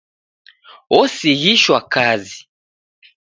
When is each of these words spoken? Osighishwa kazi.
Osighishwa 0.99 1.79
kazi. 1.93 2.39